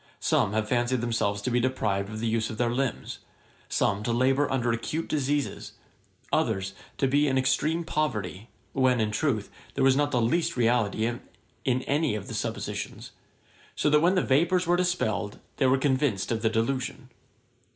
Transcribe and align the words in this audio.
Some 0.19 0.53
have 0.53 0.67
fancied 0.67 0.99
themselves 0.99 1.43
to 1.43 1.51
be 1.51 1.59
deprived 1.59 2.09
of 2.09 2.19
the 2.19 2.27
use 2.27 2.49
of 2.49 2.57
their 2.57 2.71
limbs, 2.73 3.19
some 3.69 4.01
to 4.01 4.11
labour 4.11 4.51
under 4.51 4.71
acute 4.71 5.07
diseases, 5.07 5.73
others 6.33 6.73
to 6.97 7.07
be 7.07 7.27
in 7.27 7.37
extreme 7.37 7.83
poverty; 7.83 8.49
when, 8.73 8.99
in 8.99 9.11
truth, 9.11 9.51
there 9.75 9.83
was 9.83 9.95
not 9.95 10.09
the 10.09 10.19
least 10.19 10.57
reality 10.57 11.05
in 11.05 11.83
any 11.83 12.15
of 12.15 12.27
the 12.27 12.33
suppositions; 12.33 13.11
so 13.75 13.91
that 13.91 13.99
when 14.01 14.15
the 14.15 14.23
vapours 14.23 14.65
were 14.65 14.75
dispelled, 14.75 15.37
they 15.57 15.67
were 15.67 15.77
convinced 15.77 16.31
of 16.31 16.41
the 16.41 16.49
delusion. 16.49 17.09